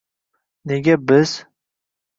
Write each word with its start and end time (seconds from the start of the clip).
Nega 0.65 0.97
biz— 1.13 1.37